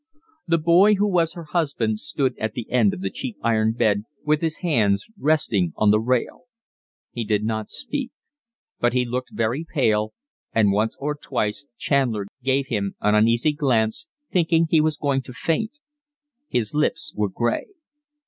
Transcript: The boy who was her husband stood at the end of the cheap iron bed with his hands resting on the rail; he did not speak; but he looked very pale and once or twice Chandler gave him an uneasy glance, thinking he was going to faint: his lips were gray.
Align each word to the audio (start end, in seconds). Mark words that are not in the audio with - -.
The 0.47 0.57
boy 0.57 0.95
who 0.95 1.07
was 1.07 1.33
her 1.33 1.43
husband 1.43 1.99
stood 1.99 2.35
at 2.39 2.53
the 2.53 2.67
end 2.71 2.91
of 2.91 3.01
the 3.01 3.11
cheap 3.11 3.37
iron 3.43 3.73
bed 3.73 4.05
with 4.25 4.41
his 4.41 4.57
hands 4.65 5.05
resting 5.15 5.73
on 5.77 5.91
the 5.91 5.99
rail; 5.99 6.45
he 7.11 7.23
did 7.23 7.43
not 7.43 7.69
speak; 7.69 8.09
but 8.79 8.93
he 8.93 9.05
looked 9.05 9.29
very 9.31 9.63
pale 9.63 10.15
and 10.53 10.71
once 10.71 10.97
or 10.99 11.13
twice 11.13 11.67
Chandler 11.77 12.25
gave 12.41 12.65
him 12.65 12.95
an 12.99 13.13
uneasy 13.13 13.51
glance, 13.51 14.07
thinking 14.31 14.65
he 14.71 14.81
was 14.81 14.97
going 14.97 15.21
to 15.21 15.33
faint: 15.33 15.77
his 16.47 16.73
lips 16.73 17.13
were 17.15 17.29
gray. 17.29 17.67